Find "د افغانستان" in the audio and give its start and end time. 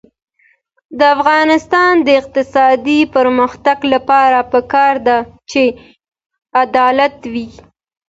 0.97-1.93